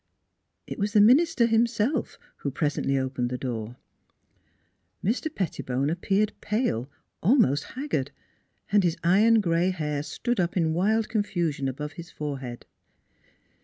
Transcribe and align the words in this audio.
It 0.65 0.79
was 0.79 0.93
the 0.93 0.99
minister 0.99 1.45
himself 1.45 2.17
who 2.37 2.49
presently 2.49 2.97
opened 2.97 3.29
the 3.29 3.37
door. 3.37 3.75
Mr. 5.05 5.27
Pettibone 5.29 5.91
appeared 5.91 6.33
pale, 6.41 6.89
almost 7.21 7.65
haggard, 7.75 8.09
and 8.71 8.83
his 8.83 8.97
iron 9.03 9.41
gray 9.41 9.69
hair 9.69 10.01
stood 10.01 10.39
up 10.39 10.57
in 10.57 10.73
wild 10.73 11.07
confusion 11.07 11.67
above 11.67 11.91
his 11.91 12.09
forehead. 12.09 12.65